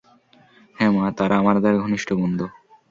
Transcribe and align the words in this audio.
হ্যাঁঁ 0.75 0.93
মা, 0.95 1.05
তারা 1.17 1.35
আমাদের 1.37 1.73
ঘনিষ্ঠ 1.77 2.09
বন্ধু। 2.13 2.45